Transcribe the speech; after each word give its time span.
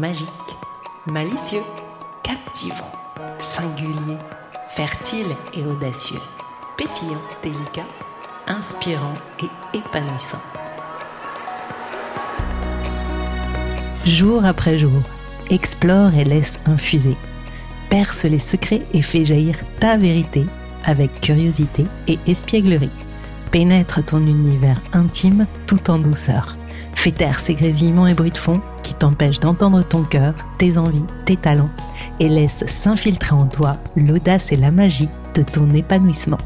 magique, 0.00 0.28
malicieux, 1.06 1.62
captivant, 2.22 2.90
singulier, 3.38 4.16
fertile 4.70 5.26
et 5.52 5.62
audacieux, 5.62 6.20
pétillant, 6.78 7.20
délicat, 7.42 7.86
inspirant 8.46 9.12
et 9.42 9.76
épanouissant. 9.76 10.40
Jour 14.06 14.46
après 14.46 14.78
jour, 14.78 15.02
explore 15.50 16.14
et 16.14 16.24
laisse 16.24 16.58
infuser. 16.64 17.16
Perce 17.90 18.24
les 18.24 18.38
secrets 18.38 18.86
et 18.94 19.02
fais 19.02 19.26
jaillir 19.26 19.56
ta 19.80 19.98
vérité 19.98 20.46
avec 20.86 21.20
curiosité 21.20 21.84
et 22.08 22.18
espièglerie. 22.26 22.88
Pénètre 23.50 24.02
ton 24.02 24.26
univers 24.26 24.80
intime 24.94 25.46
tout 25.66 25.90
en 25.90 25.98
douceur. 25.98 26.56
Fais 26.94 27.12
taire 27.12 27.40
ces 27.40 27.54
grésillements 27.54 28.06
et 28.06 28.14
bruits 28.14 28.30
de 28.30 28.38
fond 28.38 28.62
qui 29.00 29.06
t'empêchent 29.06 29.40
d'entendre 29.40 29.82
ton 29.82 30.02
cœur, 30.02 30.34
tes 30.58 30.76
envies, 30.76 31.04
tes 31.24 31.36
talents 31.36 31.70
et 32.18 32.28
laisse 32.28 32.64
s'infiltrer 32.66 33.34
en 33.34 33.46
toi 33.46 33.78
l'audace 33.96 34.52
et 34.52 34.56
la 34.56 34.70
magie 34.70 35.08
de 35.34 35.42
ton 35.42 35.70
épanouissement. 35.70 36.38